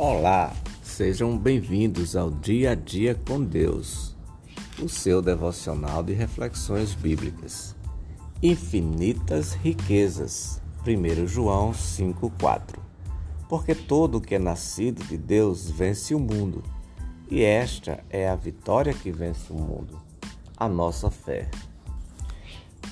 [0.00, 4.14] Olá, sejam bem-vindos ao Dia a Dia com Deus,
[4.80, 7.74] o seu devocional de reflexões bíblicas.
[8.40, 10.62] Infinitas riquezas.
[10.86, 12.78] 1 João 5,4
[13.48, 16.62] Porque todo o que é nascido de Deus vence o mundo,
[17.28, 20.00] e esta é a vitória que vence o mundo,
[20.56, 21.50] a nossa fé.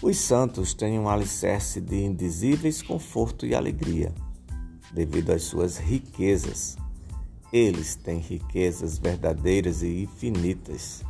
[0.03, 4.13] Os santos têm um alicerce de indizíveis conforto e alegria,
[4.93, 6.77] devido às suas riquezas
[7.53, 11.05] eles têm riquezas verdadeiras e infinitas.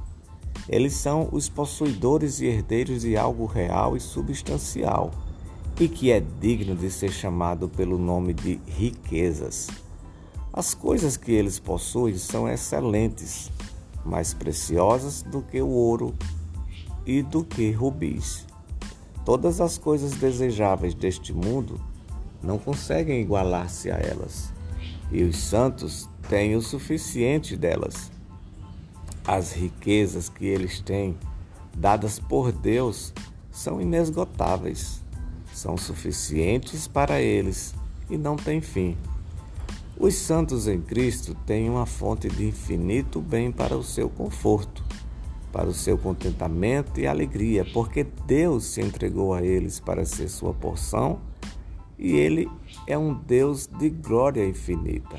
[0.69, 5.11] Eles são os possuidores e herdeiros de algo real e substancial,
[5.79, 9.69] e que é digno de ser chamado pelo nome de riquezas.
[10.53, 13.51] As coisas que eles possuem são excelentes,
[14.05, 16.15] mais preciosas do que o ouro
[17.05, 18.47] e do que rubis.
[19.25, 21.81] Todas as coisas desejáveis deste mundo
[22.43, 24.53] não conseguem igualar-se a elas,
[25.11, 28.11] e os santos têm o suficiente delas.
[29.27, 31.17] As riquezas que eles têm,
[31.77, 33.13] dadas por Deus,
[33.51, 35.03] são inesgotáveis,
[35.53, 37.75] são suficientes para eles
[38.11, 38.97] e não têm fim.
[39.99, 44.85] Os santos em Cristo têm uma fonte de infinito bem para o seu conforto,
[45.51, 50.53] para o seu contentamento e alegria, porque Deus se entregou a eles para ser sua
[50.53, 51.19] porção
[51.99, 52.49] e Ele
[52.87, 55.17] é um Deus de glória infinita.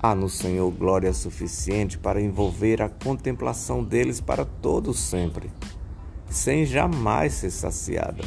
[0.00, 5.50] Há no Senhor glória suficiente para envolver a contemplação deles para todos sempre,
[6.28, 8.24] sem jamais ser saciada.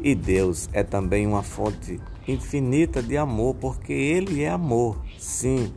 [0.00, 5.72] E Deus é também uma fonte infinita de amor, porque Ele é amor, sim,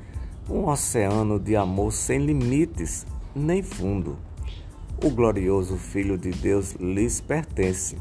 [0.50, 4.18] um oceano de amor sem limites nem fundo.
[5.04, 7.98] O glorioso Filho de Deus lhes pertence.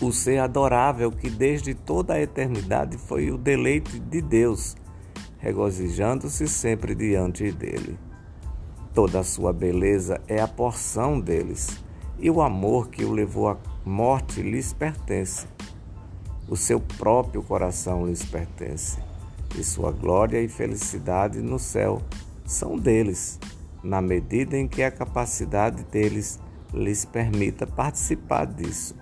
[0.00, 4.76] O ser adorável que desde toda a eternidade foi o deleite de Deus
[5.38, 7.98] regozijando-se sempre diante dele.
[8.92, 11.78] Toda a sua beleza é a porção deles,
[12.18, 15.46] e o amor que o levou à morte lhes pertence.
[16.48, 18.98] O seu próprio coração lhes pertence,
[19.56, 22.02] e sua glória e felicidade no céu
[22.44, 23.38] são deles,
[23.82, 26.40] na medida em que a capacidade deles
[26.74, 28.94] lhes permita participar disso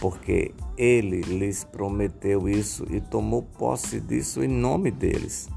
[0.00, 5.48] porque ele lhes prometeu isso e tomou posse disso em nome deles.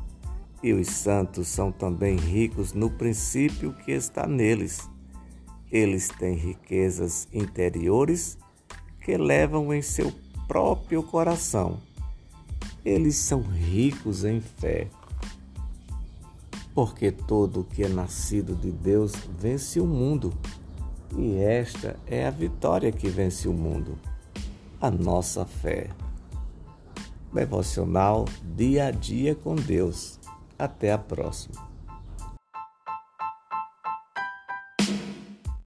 [0.61, 4.89] E os santos são também ricos no princípio que está neles.
[5.71, 8.37] Eles têm riquezas interiores
[9.03, 10.11] que levam em seu
[10.47, 11.79] próprio coração.
[12.83, 14.87] Eles são ricos em fé.
[16.73, 20.33] Porque todo o que é nascido de Deus vence o mundo.
[21.17, 23.97] E esta é a vitória que vence o mundo
[24.81, 25.89] a nossa fé.
[27.33, 28.25] Devocional
[28.55, 30.19] Dia a Dia com Deus.
[30.57, 31.68] Até a próxima.